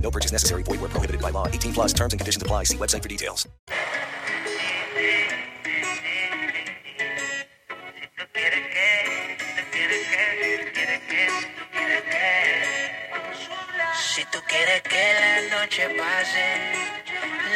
[0.00, 0.62] No purchase necessary.
[0.62, 1.48] Void where prohibited by law.
[1.48, 2.64] 18 plus terms and conditions apply.
[2.64, 3.46] See website for details.
[14.16, 16.46] Si tú quieres que la noche pase,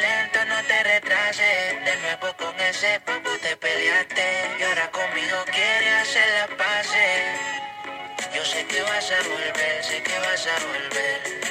[0.00, 1.84] lento no te retrases.
[1.84, 7.06] De nuevo con ese papu te peleaste y ahora conmigo quieres hacer la pase.
[8.34, 11.49] Yo sé que vas a volver, sé que vas a volver.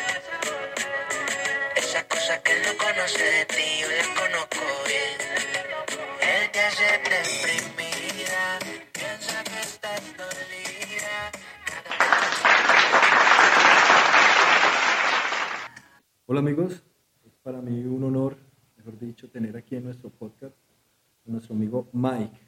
[1.89, 5.17] Esas cosas que él no conoce de ti, yo las conozco bien.
[6.21, 8.59] Él te hace deprimida,
[8.93, 11.31] piensa que estás dolida.
[16.27, 16.83] Hola amigos,
[17.25, 18.37] es para mí un honor,
[18.77, 20.55] mejor dicho, tener aquí en nuestro podcast
[21.25, 22.39] a nuestro amigo Mike,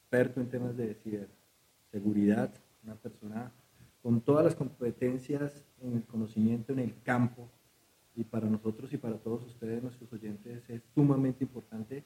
[0.00, 2.50] experto en temas de ciberseguridad,
[2.82, 3.52] una persona
[4.00, 7.50] con todas las competencias en el conocimiento en el campo
[8.16, 12.02] y para nosotros y para todos ustedes, nuestros oyentes, es sumamente importante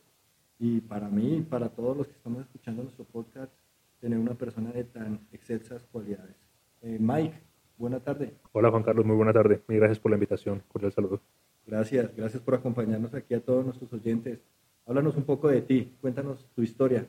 [0.59, 3.53] y para mí y para todos los que estamos escuchando nuestro podcast,
[4.01, 6.35] tener una persona de tan excelsas cualidades.
[6.83, 7.35] Eh, Mike,
[7.79, 8.35] buena tarde.
[8.53, 9.63] Hola Juan Carlos, muy buena tarde.
[9.69, 10.63] Mil gracias por la invitación.
[10.69, 11.21] Cordial saludo.
[11.67, 14.41] Gracias, gracias por acompañarnos aquí a todos nuestros oyentes.
[14.87, 17.07] Háblanos un poco de ti, cuéntanos tu historia.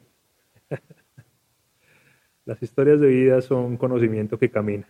[2.45, 4.87] Las historias de vida son conocimiento que camina.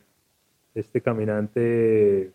[0.73, 2.33] Este caminante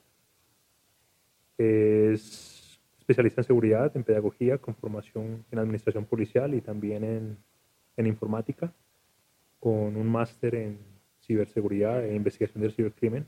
[1.58, 7.38] es especialista en seguridad, en pedagogía, con formación en administración policial y también
[7.96, 8.72] en, informática,
[9.60, 10.78] con un máster en
[11.22, 13.26] ciberseguridad e investigación del cibercrimen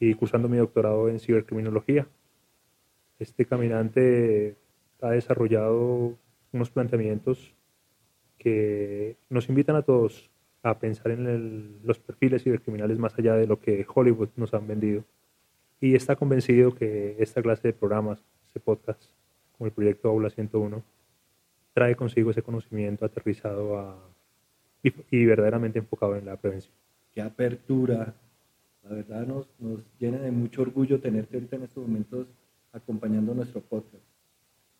[0.00, 2.06] y cursando mi doctorado en cibercriminología.
[3.18, 4.56] Este caminante
[5.00, 6.16] ha desarrollado
[6.52, 7.54] unos planteamientos
[8.36, 10.30] que nos invitan a todos
[10.62, 15.04] a pensar en los perfiles cibercriminales más allá de lo que Hollywood nos han vendido.
[15.80, 19.00] Y está convencido que esta clase de programas, este podcast,
[19.56, 20.82] como el proyecto Aula 101,
[21.72, 23.96] trae consigo ese conocimiento aterrizado a-
[24.82, 26.72] y, y verdaderamente enfocado en la prevención.
[27.12, 28.14] Qué apertura.
[28.84, 32.26] La verdad nos, nos llena de mucho orgullo tenerte ahorita en estos momentos
[32.72, 34.02] acompañando nuestro podcast.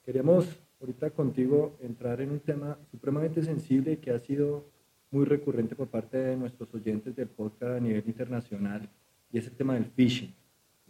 [0.05, 0.49] Queríamos
[0.81, 4.65] ahorita contigo entrar en un tema supremamente sensible que ha sido
[5.11, 8.89] muy recurrente por parte de nuestros oyentes del podcast a nivel internacional
[9.33, 10.33] y es el tema del phishing.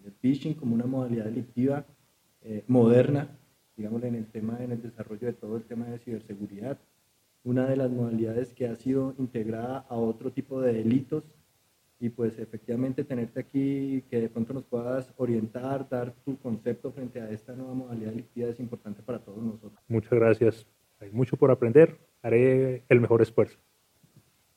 [0.05, 1.85] El phishing como una modalidad delictiva
[2.43, 3.37] eh, moderna,
[3.77, 6.79] digamos en el tema, en el desarrollo de todo el tema de ciberseguridad,
[7.45, 11.25] una de las modalidades que ha sido integrada a otro tipo de delitos
[12.01, 17.21] y pues efectivamente tenerte aquí, que de pronto nos puedas orientar, dar tu concepto frente
[17.21, 19.81] a esta nueva modalidad delictiva es importante para todos nosotros.
[19.89, 20.67] Muchas gracias.
[21.01, 21.99] Hay mucho por aprender.
[22.23, 23.59] Haré el mejor esfuerzo.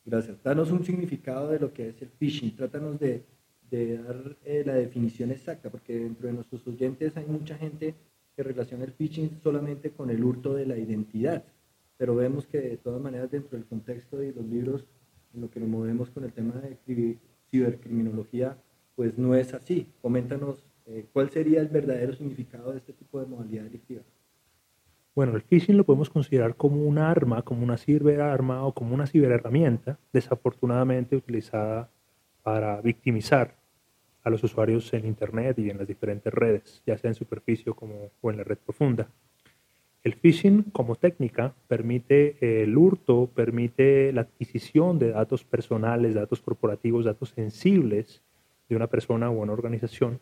[0.06, 0.42] Gracias.
[0.44, 2.56] Danos un significado de lo que es el phishing.
[2.56, 3.24] Trátanos de,
[3.72, 7.96] de dar eh, la definición exacta, porque dentro de nuestros oyentes hay mucha gente
[8.36, 11.44] que relaciona el phishing solamente con el hurto de la identidad,
[11.98, 14.86] pero vemos que de todas maneras dentro del contexto de los libros
[15.34, 17.18] en lo que nos movemos con el tema de cri-
[17.50, 18.58] cibercriminología,
[18.96, 19.88] pues no es así.
[20.02, 24.02] Coméntanos eh, cuál sería el verdadero significado de este tipo de modalidad delictiva.
[25.16, 29.08] Bueno, el phishing lo podemos considerar como un arma, como una ciberarma o como una
[29.08, 31.90] ciberherramienta desafortunadamente utilizada
[32.44, 33.61] para victimizar
[34.24, 38.12] a los usuarios en Internet y en las diferentes redes, ya sea en superficie como,
[38.22, 39.10] o en la red profunda.
[40.04, 46.42] El phishing como técnica permite eh, el hurto, permite la adquisición de datos personales, datos
[46.42, 48.22] corporativos, datos sensibles
[48.68, 50.20] de una persona o una organización.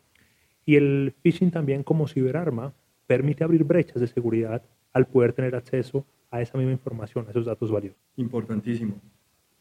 [0.66, 2.74] Y el phishing también como ciberarma
[3.08, 4.62] permite abrir brechas de seguridad
[4.92, 7.98] al poder tener acceso a esa misma información, a esos datos valiosos.
[8.18, 8.96] Importantísimo.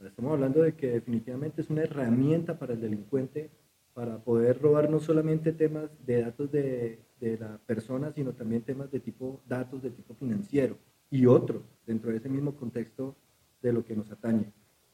[0.04, 3.50] Estamos hablando de que definitivamente es una herramienta para el delincuente
[3.98, 8.92] para poder robar no solamente temas de datos de, de la persona, sino también temas
[8.92, 10.76] de tipo datos de tipo financiero
[11.10, 13.16] y otros dentro de ese mismo contexto
[13.60, 14.52] de lo que nos atañe.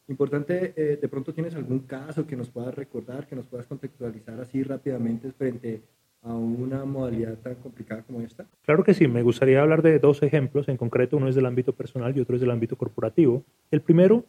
[0.08, 4.40] Importante, eh, de pronto tienes algún caso que nos puedas recordar, que nos puedas contextualizar
[4.40, 5.82] así rápidamente frente
[6.22, 8.46] a una modalidad tan complicada como esta?
[8.64, 11.74] Claro que sí, me gustaría hablar de dos ejemplos, en concreto uno es del ámbito
[11.74, 13.44] personal y otro es del ámbito corporativo.
[13.70, 14.24] El primero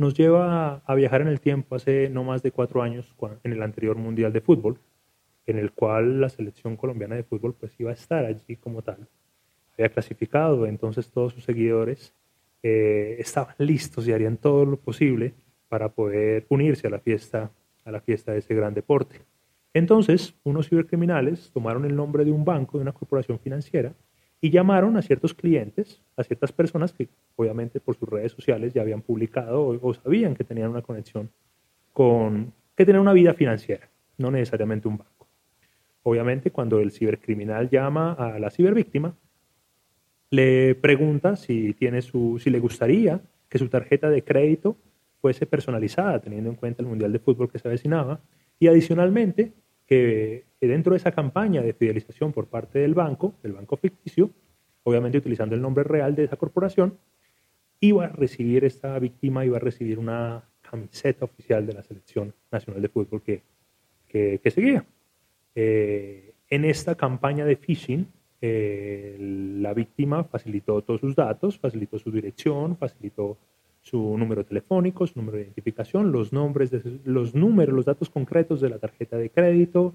[0.00, 3.14] nos lleva a viajar en el tiempo hace no más de cuatro años
[3.44, 4.78] en el anterior Mundial de Fútbol,
[5.46, 9.06] en el cual la selección colombiana de fútbol pues iba a estar allí como tal.
[9.74, 12.14] Había clasificado, entonces todos sus seguidores
[12.62, 15.34] eh, estaban listos y harían todo lo posible
[15.68, 17.50] para poder unirse a la fiesta,
[17.84, 19.20] a la fiesta de ese gran deporte.
[19.74, 23.92] Entonces, unos cibercriminales tomaron el nombre de un banco, de una corporación financiera,
[24.40, 28.82] y llamaron a ciertos clientes, a ciertas personas que obviamente por sus redes sociales ya
[28.82, 31.30] habían publicado o, sabían que tenían una conexión
[31.92, 35.26] con, que tenían una vida financiera, no necesariamente un banco.
[36.02, 39.14] Obviamente, cuando el cibercriminal llama a la cibervíctima,
[40.30, 44.78] le pregunta si, tiene su, si le gustaría que su tarjeta de crédito
[45.20, 48.20] fuese personalizada, teniendo en cuenta el Mundial de Fútbol que se avecinaba,
[48.58, 49.52] y adicionalmente
[49.90, 54.30] que dentro de esa campaña de fidelización por parte del banco, del banco ficticio,
[54.84, 56.96] obviamente utilizando el nombre real de esa corporación,
[57.80, 62.80] iba a recibir esta víctima, iba a recibir una camiseta oficial de la Selección Nacional
[62.80, 63.42] de Fútbol que,
[64.06, 64.84] que, seguía.
[65.56, 68.06] Eh, en esta campaña de phishing,
[68.40, 73.38] eh, la víctima facilitó todos sus datos, facilitó su dirección, facilitó
[73.80, 76.70] su número telefónico, su número de identificación, los nombres,
[77.04, 79.94] los números, los datos concretos de la tarjeta de crédito,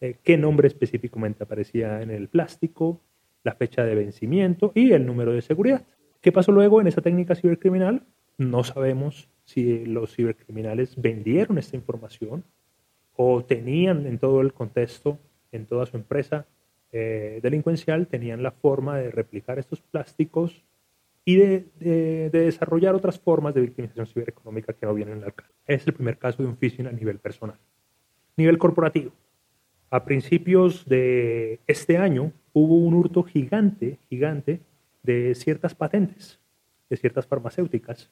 [0.00, 3.00] eh, qué nombre específicamente aparecía en el plástico,
[3.44, 5.84] la fecha de vencimiento y el número de seguridad.
[6.20, 8.02] ¿Qué pasó luego en esa técnica cibercriminal?
[8.36, 12.44] No sabemos si los cibercriminales vendieron esta información
[13.16, 15.18] o tenían en todo el contexto,
[15.52, 16.46] en toda su empresa,
[16.92, 20.64] eh, delincuencial tenían la forma de replicar estos plásticos
[21.24, 25.52] y de, desarrollar otras formas de victimización cibereconómica que no vienen al caso.
[25.66, 27.58] Es el primer caso de un phishing a nivel personal.
[28.36, 29.12] Nivel corporativo.
[29.90, 34.60] A principios de este año hubo un hurto gigante, gigante,
[35.02, 36.38] de ciertas patentes,
[36.88, 38.10] de ciertas farmacéuticas,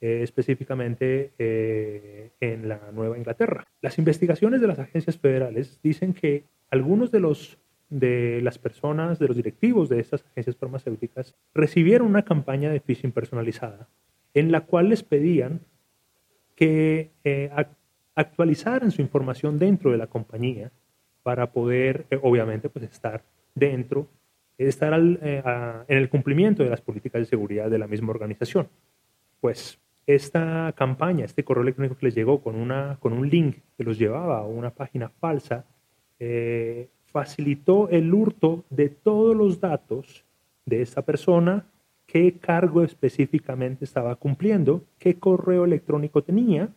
[0.00, 3.66] eh, específicamente eh, en la Nueva Inglaterra.
[3.82, 7.58] Las investigaciones de las agencias federales dicen que algunos de los
[7.90, 13.12] de las personas, de los directivos de estas agencias farmacéuticas, recibieron una campaña de phishing
[13.12, 13.88] personalizada
[14.34, 15.60] en la cual les pedían
[16.54, 17.50] que eh,
[18.14, 20.70] actualizaran su información dentro de la compañía
[21.22, 23.22] para poder, eh, obviamente, pues estar
[23.54, 24.08] dentro,
[24.58, 24.92] estar
[25.22, 25.42] eh,
[25.88, 28.68] en el cumplimiento de las políticas de seguridad de la misma organización.
[29.40, 33.84] Pues esta campaña, este correo electrónico que les llegó con, una, con un link que
[33.84, 35.64] los llevaba a una página falsa,
[37.12, 40.24] facilitó el hurto de todos los datos
[40.66, 41.66] de esa persona,
[42.06, 46.70] qué cargo específicamente estaba cumpliendo, qué correo electrónico tenía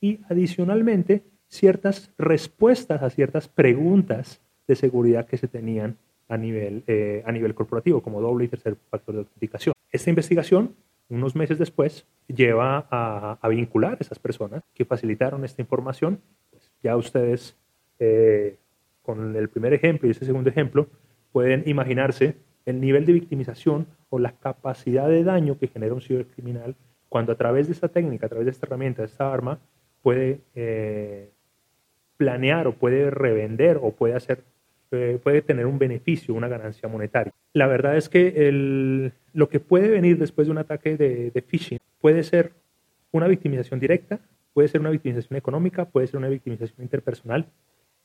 [0.00, 5.96] y adicionalmente ciertas respuestas a ciertas preguntas de seguridad que se tenían
[6.28, 9.74] a nivel, eh, a nivel corporativo, como doble y tercer factor de autenticación.
[9.90, 10.74] Esta investigación,
[11.08, 16.20] unos meses después, lleva a, vincular a esas personas que facilitaron esta información.
[16.50, 17.56] Pues ya ustedes
[17.98, 18.56] eh,
[19.10, 20.86] con el primer ejemplo y ese segundo ejemplo,
[21.32, 26.76] pueden imaginarse el nivel de victimización o la capacidad de daño que genera un cibercriminal
[27.08, 29.58] cuando a través de esta técnica, a través de esta herramienta, de esta arma,
[30.00, 31.30] puede eh,
[32.16, 34.44] planear o puede revender o puede hacer
[34.92, 37.32] eh, puede tener un beneficio, una ganancia monetaria.
[37.52, 41.78] La verdad es que lo que puede venir después de un ataque de, de phishing
[42.00, 42.52] puede ser
[43.12, 44.20] una victimización directa,
[44.52, 47.46] puede ser una victimización económica, puede ser una victimización interpersonal,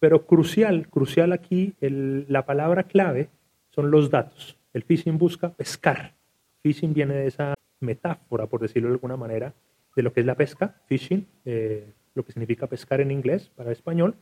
[0.05, 3.29] pero crucial, crucial aquí, la palabra clave
[3.71, 4.55] son los datos.
[4.71, 6.13] El phishing busca pescar.
[6.61, 9.55] Phishing viene de esa metáfora, por decirlo de alguna manera,
[9.95, 13.71] de lo que es la pesca, fishing, eh, lo que significa pescar en inglés para
[13.71, 14.13] español,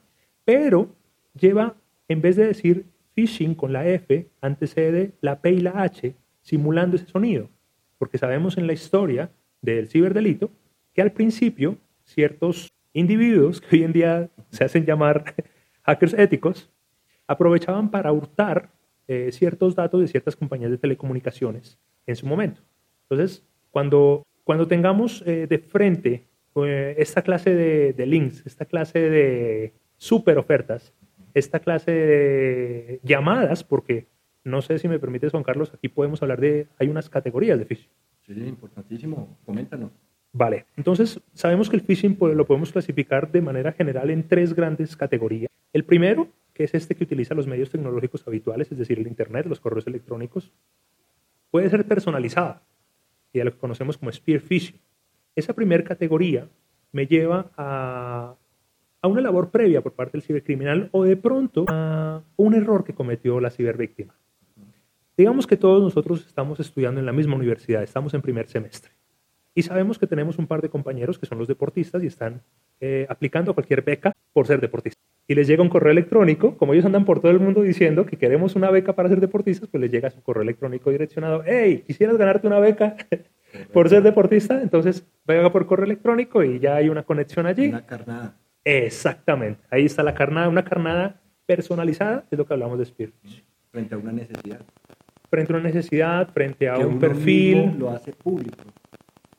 [0.45, 0.87] pero
[1.37, 1.75] lleva,
[2.07, 6.95] en vez de decir phishing con la F, antecede la P y la H, simulando
[6.95, 7.49] ese sonido.
[7.97, 10.49] Porque sabemos en la historia del ciberdelito
[10.93, 11.75] que al principio
[12.05, 15.35] ciertos individuos que hoy en día se hacen llamar
[15.83, 16.69] hackers éticos
[17.27, 18.69] aprovechaban para hurtar
[19.07, 22.61] eh, ciertos datos de ciertas compañías de telecomunicaciones en su momento.
[23.03, 29.73] Entonces, cuando, cuando tengamos eh, de frente eh, esta clase de, links, esta clase de
[29.97, 30.93] super ofertas,
[31.33, 34.07] esta clase de llamadas, porque
[34.43, 37.65] no sé si me permites, Juan Carlos, aquí podemos hablar de, hay unas categorías de
[37.65, 37.89] phishing.
[38.25, 39.91] Sí, importantísimo, coméntanos.
[40.31, 44.53] Vale, entonces sabemos que el phishing pues, lo podemos clasificar de manera general en tres
[44.53, 45.52] grandes categorías.
[45.73, 49.47] El primero, que es este que utiliza los medios tecnológicos habituales, es decir, el Internet,
[49.47, 50.51] los correos electrónicos,
[51.49, 52.61] puede ser personalizado
[53.33, 54.79] y a lo que conocemos como spear phishing.
[55.35, 56.47] Esa primera categoría
[56.91, 58.35] me lleva a,
[59.01, 63.39] una labor previa por parte del cibercriminal o de pronto a un error que cometió
[63.39, 64.15] la cibervíctima.
[65.17, 68.91] Digamos que todos nosotros estamos estudiando en la misma universidad, estamos en primer semestre
[69.55, 72.41] y sabemos que tenemos un par de compañeros que son los deportistas y están
[72.79, 75.01] eh, aplicando cualquier beca por ser deportistas.
[75.27, 78.17] Y les llega un correo electrónico, como ellos andan por todo el mundo diciendo que
[78.17, 82.17] queremos una beca para ser deportistas, pues les llega su correo electrónico direccionado, hey, ¿quisieras
[82.17, 82.97] ganarte una beca
[83.73, 84.61] por ser deportista?
[84.61, 87.69] Entonces, venga por correo electrónico y ya hay una conexión allí.
[87.69, 88.35] Una carnada.
[88.65, 93.11] Exactamente, ahí está la carnada, una carnada personalizada, es lo que hablamos de Spear.
[93.71, 94.61] Frente a una necesidad.
[95.29, 98.57] Frente a una necesidad, frente a Que un uno perfil, mismo lo hace público.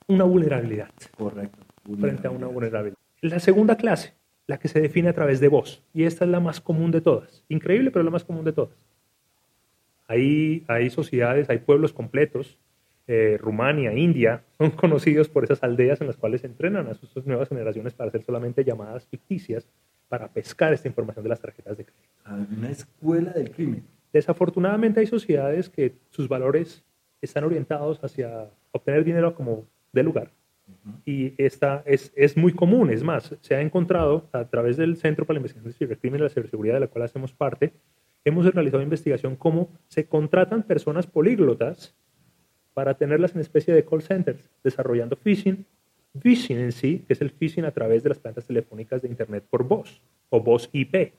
[0.08, 0.88] una vulnerabilidad.
[1.16, 1.58] Correcto.
[2.00, 2.98] frente a una vulnerabilidad.
[3.20, 4.14] La segunda clase,
[4.46, 7.00] la que se define a través de voz, y esta es la más común de
[7.00, 7.44] todas.
[7.48, 8.76] Increíble, pero la más común de todas.
[10.06, 12.58] Hay, hay sociedades, hay pueblos completos,
[13.06, 17.48] eh, Rumania, India, son conocidos por esas aldeas en las cuales entrenan a sus nuevas
[17.48, 19.66] generaciones para hacer solamente llamadas ficticias
[20.08, 22.56] para pescar esta información de las tarjetas de crédito.
[22.56, 23.84] Una escuela del crimen.
[24.12, 26.84] Desafortunadamente hay sociedades que sus valores
[27.20, 30.30] están orientados hacia obtener dinero como de lugar.
[31.04, 35.26] Y esta es, es muy común, es más, se ha encontrado a través del Centro
[35.26, 37.72] para la Investigación de Cibercrimen y la Ciberseguridad, de la cual hacemos parte,
[38.24, 41.94] hemos realizado investigación cómo se contratan personas políglotas
[42.72, 45.64] para tenerlas en especie de call centers, desarrollando phishing,
[46.20, 49.44] phishing en sí, que es el phishing a través de las plantas telefónicas de Internet
[49.48, 51.12] por voz o voz IP.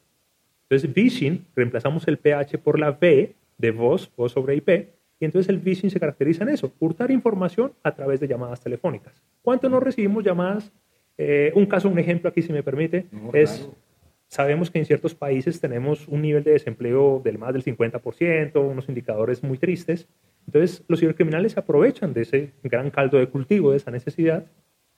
[0.64, 5.50] Entonces, phishing, reemplazamos el PH por la V de voz, voz sobre IP, y entonces
[5.50, 9.22] el phishing se caracteriza en eso, hurtar información a través de llamadas telefónicas.
[9.42, 10.72] ¿Cuánto no recibimos llamadas?
[11.18, 13.74] Eh, un caso, un ejemplo aquí, si me permite, No, es, claro.
[14.28, 18.90] sabemos que en ciertos países tenemos un nivel de desempleo del más del 50%, unos
[18.90, 20.08] indicadores muy tristes.
[20.46, 24.46] Entonces, los cibercriminales se aprovechan de ese gran caldo de cultivo, de esa necesidad,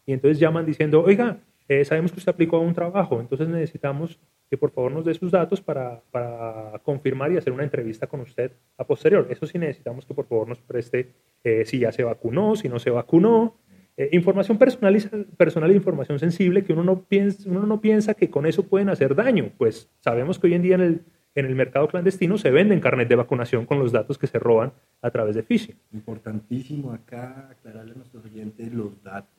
[0.05, 4.19] y entonces llaman diciendo, oiga, eh, sabemos que usted aplicó a un trabajo, entonces necesitamos
[4.49, 8.21] que por favor nos dé sus datos para, para confirmar y hacer una entrevista con
[8.21, 9.27] usted a posterior.
[9.29, 11.13] Eso sí necesitamos que por favor nos preste
[11.43, 13.57] eh, si ya se vacunó, si no se vacunó.
[13.97, 15.01] Eh, información personal, y,
[15.35, 18.89] personal e información sensible que uno no, piensa, uno no piensa que con eso pueden
[18.89, 19.51] hacer daño.
[19.57, 21.01] Pues sabemos que hoy en día en el,
[21.35, 24.71] en el mercado clandestino se venden carnet de vacunación con los datos que se roban
[25.01, 25.75] a través de phishing.
[25.91, 29.37] Importantísimo acá aclararle a nuestros oyentes los datos.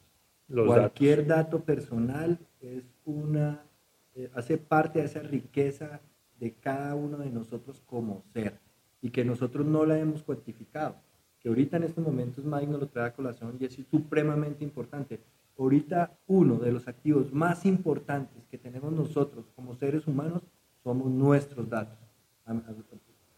[0.49, 3.63] Los Cualquier dato personal es una,
[4.19, 6.01] eh, hace parte de esa riqueza
[6.41, 8.59] de cada uno de nosotros como ser
[9.01, 10.97] y que nosotros no la hemos cuantificado.
[11.41, 15.21] Que ahorita en estos momentos Mike nos lo trae a colación y es supremamente importante.
[15.57, 20.43] Ahorita uno de los activos más importantes que tenemos nosotros como seres humanos
[20.83, 21.99] somos nuestros datos.
[22.45, 22.85] Am- am-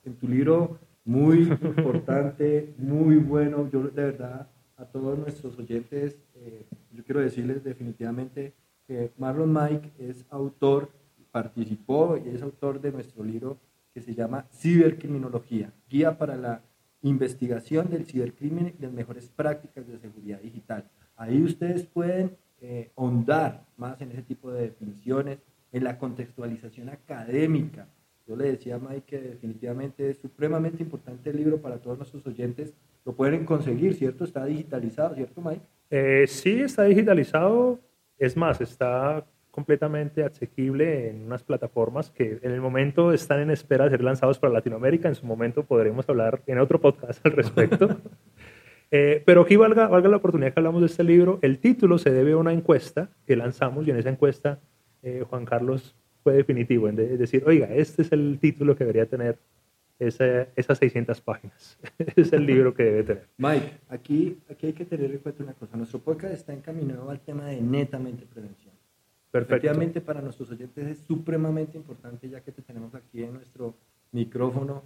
[0.05, 6.65] En tu libro, muy importante, muy bueno, yo de verdad a todos nuestros oyentes, eh,
[6.93, 8.55] yo quiero decirles definitivamente
[9.19, 10.91] Marlon Mike es autor,
[11.31, 13.59] participó y es autor de nuestro libro
[13.95, 16.63] que se llama Cibercriminología, guía para la
[17.03, 20.85] investigación del cibercrimen y las mejores prácticas de seguridad digital.
[21.17, 25.39] Ahí ustedes pueden eh, ahondar más en ese tipo de definiciones,
[25.73, 27.87] en la contextualización académica.
[28.27, 32.27] Yo le decía a Mike que definitivamente es supremamente importante el libro para todos nuestros
[32.27, 32.75] oyentes.
[33.05, 34.25] Lo pueden conseguir, ¿cierto?
[34.25, 35.63] Está digitalizado, ¿cierto, Mike?
[35.91, 37.79] Eh, sí, está digitalizado.
[38.21, 43.85] Es más, está completamente asequible en unas plataformas que en el momento están en espera
[43.85, 45.09] de ser lanzados para Latinoamérica.
[45.09, 47.89] En su momento podremos hablar en otro podcast al respecto.
[48.93, 51.39] Eh, pero aquí valga, valga la oportunidad que hablamos de este libro.
[51.43, 54.59] El título se debe a una encuesta que lanzamos y en esa encuesta
[55.05, 59.07] eh, Juan Carlos fue definitivo en de- decir, oiga, este es el título que debería
[59.07, 59.39] tener
[60.01, 61.79] esa- esas 600 páginas.
[62.17, 63.29] es el libro que debe tener.
[63.39, 65.77] Mike, aquí, aquí hay que tener en cuenta una cosa.
[65.77, 68.75] Nuestro podcast está encaminado al tema de netamente prevención.
[69.31, 69.55] Perfecto.
[69.55, 73.75] Efectivamente, para nuestros oyentes es supremamente importante, ya que te tenemos aquí en nuestro
[74.11, 74.83] micrófono,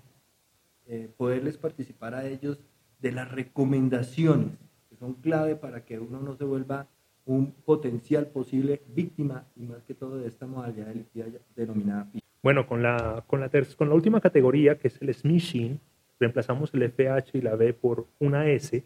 [0.87, 2.59] eh, poderles participar a ellos
[3.01, 4.53] de las recomendaciones
[4.91, 6.87] que son clave para que uno no se vuelva
[7.25, 11.25] un potencial posible víctima y más que todo de esta modalidad delictiva
[11.57, 12.11] denominada.
[12.45, 15.81] Bueno, con la, con, la con la última categoría, que es el smishing,
[16.21, 18.85] reemplazamos el FH y la B por una S,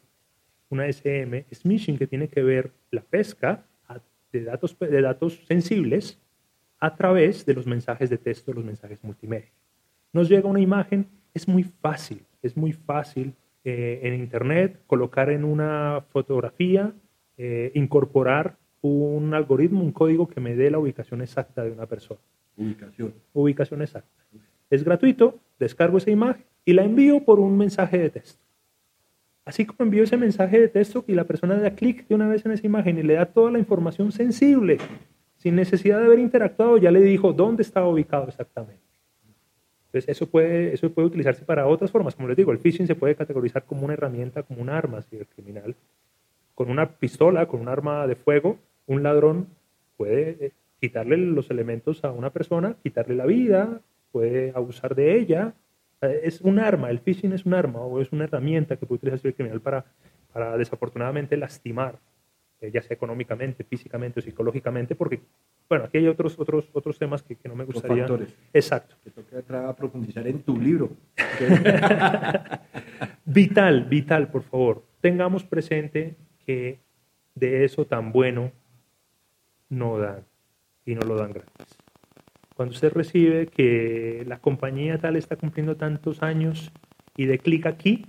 [0.68, 3.64] una SM, smishing que tiene que ver la pesca
[4.30, 6.20] de datos, de datos sensibles
[6.78, 9.50] a través de los mensajes de texto, los mensajes multimedia.
[10.12, 13.34] Nos llega una imagen, es muy fácil, es muy fácil
[13.64, 16.92] eh, en Internet colocar en una fotografía
[17.36, 22.20] eh, incorporar un algoritmo, un código que me dé la ubicación exacta de una persona.
[22.56, 23.14] Ubicación.
[23.32, 24.08] Ubicación exacta.
[24.70, 28.42] Es gratuito, descargo esa imagen y la envío por un mensaje de texto.
[29.44, 32.44] Así como envío ese mensaje de texto y la persona da clic de una vez
[32.44, 34.76] en esa imagen y le da toda la información sensible,
[35.38, 38.82] sin necesidad de haber interactuado, ya le dijo dónde estaba ubicado exactamente.
[39.86, 42.14] Entonces, eso puede, eso puede utilizarse para otras formas.
[42.14, 45.74] Como les digo, el phishing se puede categorizar como una herramienta, como un arma cibercriminal.
[46.54, 48.58] Con una pistola, con un arma de fuego,
[48.88, 49.46] un ladrón
[49.96, 53.80] puede eh, quitarle los elementos a una persona, quitarle la vida,
[54.12, 55.54] puede abusar de ella.
[56.00, 58.96] Eh, Es un arma, el phishing es un arma o es una herramienta que puede
[58.98, 59.84] utilizar el cibercriminal para,
[60.32, 61.98] para desafortunadamente lastimar,
[62.60, 65.20] eh, ya sea económicamente, físicamente o psicológicamente, porque,
[65.68, 68.04] bueno, aquí hay otros, otros, otros temas que, que no me Los gustaría.
[68.04, 68.34] factores.
[68.52, 68.94] Exacto.
[69.04, 70.90] Que toca profundizar en tu libro.
[73.24, 74.82] Vital, vital, por favor.
[75.00, 76.14] Tengamos presente
[76.46, 76.78] que
[77.34, 78.50] de eso tan bueno
[79.68, 80.24] no dan
[80.84, 81.78] y no lo dan gratis.
[82.54, 86.72] Cuando usted recibe que la compañía tal está cumpliendo tantos años
[87.16, 88.06] y de clic aquí,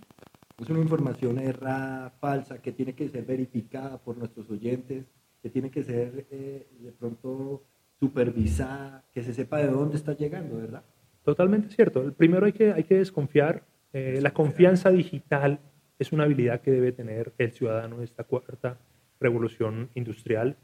[0.61, 5.05] Es una información errada, falsa, que tiene que ser verificada por nuestros oyentes,
[5.41, 7.63] que tiene que ser eh, de pronto
[7.97, 10.83] supervisada, que se sepa de dónde está llegando, ¿verdad?
[11.23, 12.01] totalmente cierto.
[12.01, 13.63] El primero hay que, hay que desconfiar.
[13.93, 15.59] Eh, la confianza digital
[15.97, 18.77] es una habilidad que debe tener el ciudadano de esta cuarta
[19.19, 20.55] revolución industrial.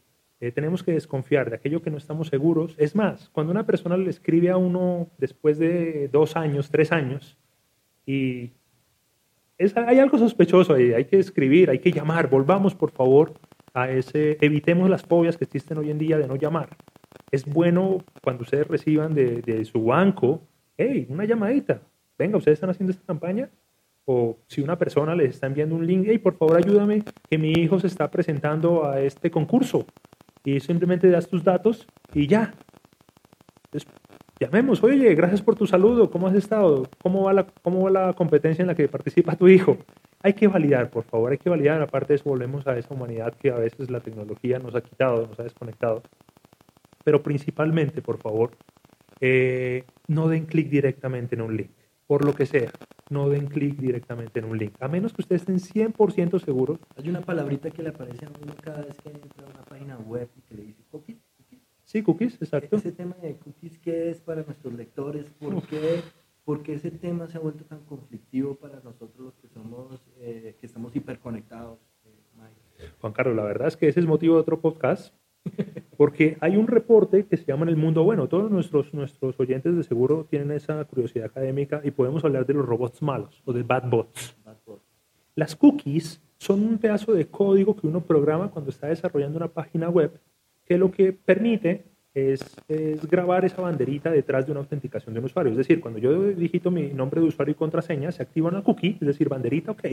[0.41, 2.75] Eh, tenemos que desconfiar de aquello que no estamos seguros.
[2.77, 7.37] Es más, cuando una persona le escribe a uno después de dos años, tres años,
[8.05, 8.51] y
[9.57, 13.33] es- hay algo sospechoso ahí, hay que escribir, hay que llamar, volvamos por favor
[13.73, 16.69] a ese, evitemos las fobias que existen hoy en día de no llamar.
[17.31, 20.41] Es bueno cuando ustedes reciban de, de su banco,
[20.77, 21.81] hey, una llamadita,
[22.17, 23.49] venga, ustedes están haciendo esta campaña,
[24.05, 27.51] o si una persona les está enviando un link, hey, por favor ayúdame, que mi
[27.53, 29.85] hijo se está presentando a este concurso,
[30.45, 32.53] y simplemente das tus datos y ya.
[33.65, 33.91] Entonces,
[34.39, 36.87] llamemos, oye, gracias por tu saludo, ¿cómo has estado?
[37.01, 39.77] ¿Cómo va, la, ¿Cómo va la competencia en la que participa tu hijo?
[40.21, 41.81] Hay que validar, por favor, hay que validar.
[41.81, 45.27] Aparte de eso, volvemos a esa humanidad que a veces la tecnología nos ha quitado,
[45.27, 46.03] nos ha desconectado.
[47.03, 48.51] Pero principalmente, por favor,
[49.20, 51.72] eh, no den clic directamente en un link,
[52.07, 52.72] por lo que sea.
[53.09, 56.79] No den clic directamente en un link, a menos que ustedes estén 100% seguros.
[56.96, 59.98] Hay una palabrita que le aparece a uno cada vez que entra a una página
[59.98, 61.18] web y que le dice cookies.
[61.37, 61.61] cookies.
[61.83, 62.75] Sí, cookies, exacto.
[62.77, 65.25] Ese tema de cookies, ¿qué es para nuestros lectores?
[65.39, 66.01] ¿Por qué,
[66.44, 70.55] por qué ese tema se ha vuelto tan conflictivo para nosotros los que somos, eh,
[70.59, 71.79] que estamos hiperconectados?
[72.79, 72.89] eh?
[73.00, 75.13] Juan Carlos, la verdad es que ese es motivo de otro podcast,
[75.98, 78.27] porque hay un reporte que se llama En el Mundo Bueno.
[78.27, 82.66] Todos nuestros, nuestros oyentes de seguro tienen esa curiosidad académica y podemos hablar de los
[82.66, 84.36] robots malos o de bad bots.
[84.46, 84.55] Bad.
[85.36, 89.90] Las cookies son un pedazo de código que uno programa cuando está desarrollando una página
[89.90, 90.12] web
[90.66, 95.25] que lo que permite es, es grabar esa banderita detrás de una autenticación de un
[95.25, 95.51] usuario.
[95.51, 98.98] Es decir, cuando yo digito mi nombre de usuario y contraseña, se activa una cookie,
[99.01, 99.84] es decir, banderita OK,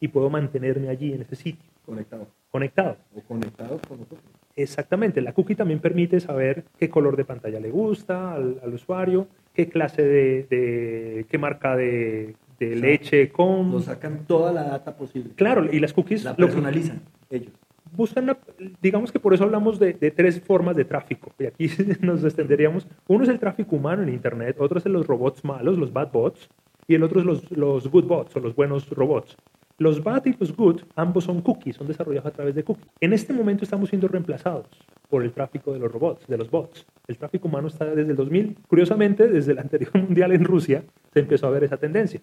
[0.00, 2.26] y puedo mantenerme allí en ese sitio, Conectado.
[2.50, 2.96] conectado.
[3.14, 4.37] O conectados con nosotros.
[4.62, 9.28] Exactamente, la cookie también permite saber qué color de pantalla le gusta al, al usuario,
[9.54, 13.70] qué clase de, de- qué marca de, de sea, leche con...
[13.70, 15.30] Nos sacan toda la data posible.
[15.36, 17.52] Claro, y las cookies La lo personalizan ellos.
[17.92, 18.36] buscan,
[18.82, 22.86] digamos que por eso hablamos de, de tres formas de tráfico, y aquí nos extenderíamos.
[23.06, 26.48] Uno es el tráfico humano en Internet, otro es los robots malos, los bad bots,
[26.88, 29.36] y el otro es los, los good bots o los buenos robots.
[29.78, 32.88] Los bad y los good, ambos son cookies, son desarrollados a través de cookies.
[33.00, 34.66] En este momento estamos siendo reemplazados
[35.08, 36.84] por el tráfico de los robots, de los bots.
[37.06, 41.20] El tráfico humano está desde el 2000, curiosamente, desde el anterior mundial en Rusia, se
[41.20, 42.20] empezó a ver esa tendencia.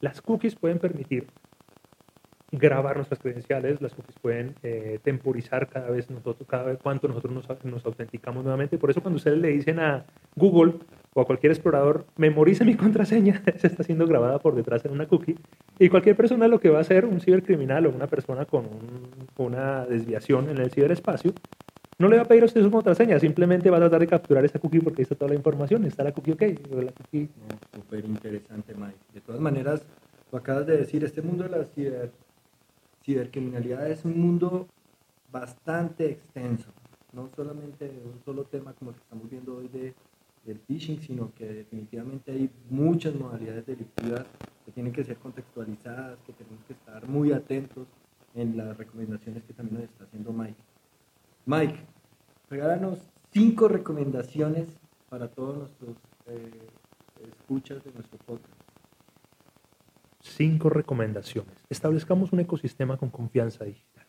[0.00, 1.28] Las cookies pueden permitir
[2.50, 7.32] grabar nuestras credenciales, las cookies pueden eh, temporizar cada vez nosotros, cada vez cuánto nosotros
[7.32, 8.76] nos, nos autenticamos nuevamente.
[8.76, 10.74] Por eso cuando ustedes le dicen a Google
[11.16, 15.06] o a cualquier explorador, memorice mi contraseña, se está siendo grabada por detrás en una
[15.06, 15.36] cookie.
[15.78, 19.44] Y cualquier persona lo que va a hacer, un cibercriminal o una persona con un-
[19.46, 21.32] una desviación en el ciberespacio,
[21.98, 24.44] no le va a pedir a usted su contraseña, simplemente va a tratar de capturar
[24.44, 27.80] esa cookie porque ahí está toda la información, está la cookie ok, la cookie No,
[27.80, 28.98] Súper interesante, Mike.
[29.14, 29.86] De todas maneras,
[30.32, 32.10] lo acabas de decir, este mundo de la ciber,
[33.04, 34.66] cibercriminalidad es un mundo
[35.30, 36.70] bastante extenso.
[37.12, 39.94] No solamente un solo tema como el que estamos viendo hoy de,
[40.44, 44.26] del phishing, sino que definitivamente hay muchas modalidades delictivas
[44.64, 47.86] que tienen que ser contextualizadas, que tenemos que estar muy atentos
[48.34, 50.60] en las recomendaciones que también nos está haciendo Mike.
[51.46, 51.76] Mike,
[52.50, 52.98] regálanos
[53.32, 54.66] cinco recomendaciones
[55.08, 56.68] para todos nuestros eh,
[57.28, 58.60] escuchas de nuestro podcast.
[60.20, 61.54] Cinco recomendaciones.
[61.68, 64.06] Establezcamos un ecosistema con confianza digital.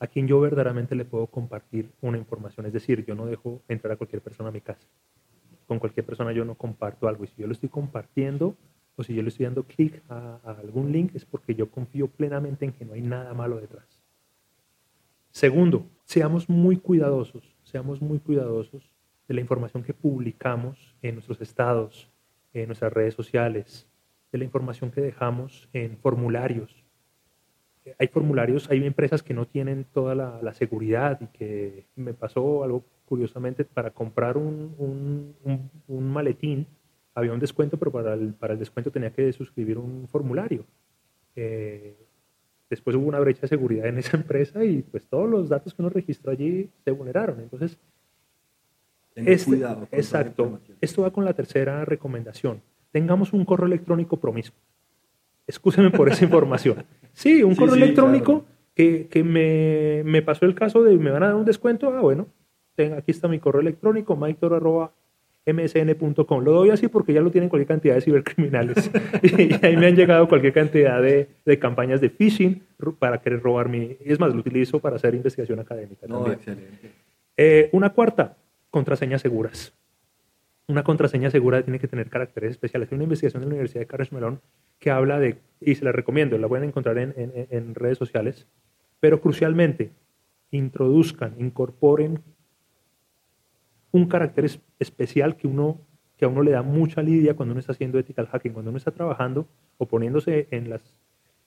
[0.00, 2.66] a quien yo verdaderamente le puedo compartir una información.
[2.66, 4.86] Es decir, yo no dejo entrar a cualquier persona a mi casa.
[5.68, 7.22] Con cualquier persona yo no comparto algo.
[7.22, 8.56] Y si yo lo estoy compartiendo
[8.96, 12.64] o si yo le estoy dando clic a, algún link es porque yo confío plenamente
[12.64, 14.02] en que no hay nada malo detrás.
[15.30, 18.90] Segundo, seamos muy cuidadosos, seamos muy cuidadosos
[19.28, 22.10] de la información que publicamos en nuestros estados,
[22.52, 23.86] en nuestras redes sociales,
[24.32, 26.84] de la información que dejamos en formularios.
[27.98, 32.84] Hay formularios, hay empresas que no tienen toda la, seguridad y que me pasó algo
[33.08, 35.34] curiosamente para comprar un,
[35.88, 36.66] maletín,
[37.14, 40.64] había un descuento, pero para el, para el, descuento tenía que suscribir un formulario.
[41.34, 41.96] Eh,
[42.68, 45.82] después hubo una brecha de seguridad en esa empresa y pues todos los datos que
[45.82, 47.40] uno registró allí se vulneraron.
[47.40, 47.78] Entonces,
[49.14, 50.60] este, cuidado exacto.
[50.80, 52.60] Esto va con la tercera recomendación.
[52.92, 54.60] Tengamos un correo electrónico promiscuo.
[55.46, 56.84] Excúsenme por esa información.
[57.14, 58.44] Sí, un correo electrónico
[58.74, 61.92] que, que me, me, pasó el caso de me van a dar un descuento.
[61.92, 62.28] Ah, bueno,
[62.86, 64.16] aquí está mi correo electrónico,
[65.52, 66.44] msn.com.
[66.44, 68.90] Lo doy así porque ya lo tienen cualquier cantidad de cibercriminales.
[69.22, 72.62] y ahí me han llegado cualquier cantidad de, de, campañas de phishing
[72.98, 73.96] para querer robar mi...
[74.04, 76.06] Es más, lo utilizo para hacer investigación académica.
[76.06, 76.92] No, excelente.
[77.36, 78.36] Eh, una cuarta,
[78.70, 79.72] contraseñas seguras.
[80.66, 82.90] Una contraseña segura tiene que tener caracteres especiales.
[82.90, 84.40] Hay una investigación de la Universidad de Carlos Melón
[84.78, 88.46] que habla de, y se la recomiendo, la pueden encontrar en, en, redes sociales,
[89.00, 89.92] pero crucialmente,
[90.50, 92.20] introduzcan, incorporen
[93.92, 94.46] un carácter
[94.78, 95.80] especial que, uno,
[96.16, 98.78] que a uno le da mucha lidia cuando uno está haciendo ethical hacking, cuando uno
[98.78, 99.46] está trabajando
[99.78, 100.82] o poniéndose en, las,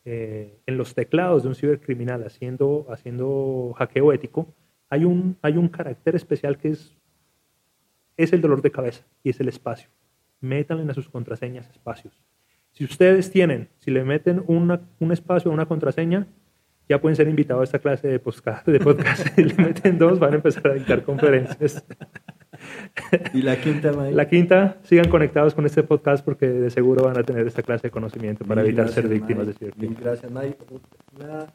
[0.06, 4.54] eh, en los teclados de un cibercriminal haciendo, haciendo hackeo ético,
[4.90, 6.96] hay un, hay un carácter especial que es
[8.18, 9.90] es el dolor de cabeza y es el espacio.
[10.40, 12.20] Métanle a sus contraseñas espacios.
[12.72, 16.28] Si ustedes tienen, si le meten un espacio a una contraseña,
[16.88, 18.66] ya pueden ser invitados a esta clase de podcast.
[19.36, 21.86] De le meten dos, van a empezar a dictar conferencias.
[23.34, 24.16] ¿Y la quinta, Mike?
[24.16, 27.88] La quinta, sigan conectados con este podcast porque de seguro van a tener esta clase
[27.88, 29.98] de conocimiento para evitar ser víctimas de cibercrimen.
[30.00, 30.58] Gracias, Mike.
[31.18, 31.48] Una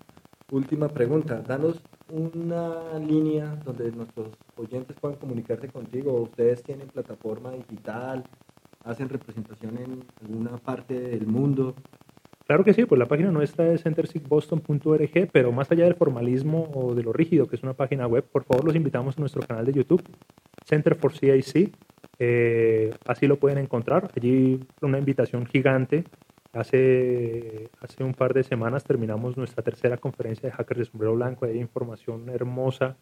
[0.51, 1.43] última pregunta.
[1.47, 6.13] Danos una línea donde nuestros oyentes puedan comunicarse contigo.
[6.21, 8.25] Ustedes tienen plataforma digital,
[8.85, 11.75] hacen representación en alguna parte del mundo.
[12.47, 16.95] Claro que sí, pues la página nuestra es centersigboston.org, pero más allá del formalismo o
[16.95, 19.67] de lo rígido, que es una página web, por favor los invitamos a nuestro canal
[19.67, 20.03] de YouTube,
[20.67, 21.75] Center for CIC.
[22.19, 24.11] Eh, así lo pueden encontrar.
[24.17, 26.05] Allí una invitación gigante
[26.57, 31.45] Hace, hace un par de semanas terminamos nuestra tercera conferencia de Hackers de Sombrero Blanco.
[31.45, 32.97] Hay información hermosa.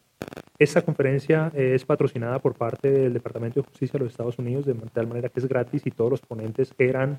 [0.59, 4.75] Esta conferencia es patrocinada por parte del Departamento de Justicia de los Estados Unidos de
[4.93, 7.19] tal manera que es gratis y todos los ponentes eran,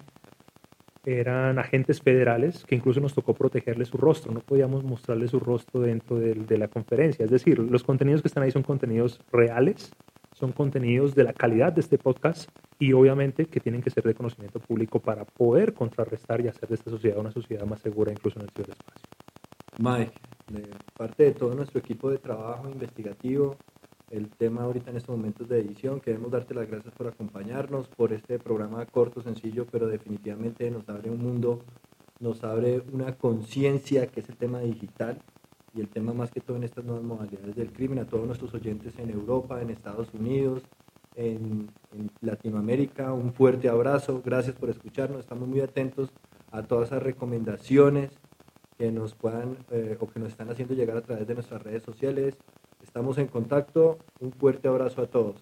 [1.06, 4.34] eran agentes federales que incluso nos tocó protegerles su rostro.
[4.34, 7.24] No podíamos mostrarles su rostro dentro de, de la conferencia.
[7.24, 9.94] Es decir, los contenidos que están ahí son contenidos reales
[10.36, 14.14] son contenidos de la calidad de este podcast y obviamente que tienen que ser de
[14.14, 18.40] conocimiento público para poder contrarrestar y hacer de esta sociedad una sociedad más segura incluso
[18.40, 19.08] en el ciberespacio.
[19.80, 20.20] Mike,
[20.52, 23.56] de parte de todo nuestro equipo de trabajo investigativo,
[24.10, 28.12] el tema ahorita en estos momentos de edición, queremos darte las gracias por acompañarnos, por
[28.12, 31.64] este programa corto, sencillo, pero definitivamente nos abre un mundo,
[32.20, 35.22] nos abre una conciencia que es el tema digital
[35.76, 38.54] y el tema más que todo en estas nuevas modalidades del crimen, a todos nuestros
[38.54, 40.64] oyentes en Europa, en Estados Unidos,
[41.16, 41.70] en,
[42.22, 46.12] Latinoamérica, un fuerte abrazo, gracias por escucharnos, estamos muy atentos
[46.52, 48.12] a todas esas recomendaciones
[48.78, 51.84] que nos puedan eh, o que nos están haciendo llegar a través de nuestras redes
[51.84, 52.36] sociales.
[52.84, 55.42] Estamos en contacto, un fuerte abrazo a todos.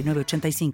[0.07, 0.71] 85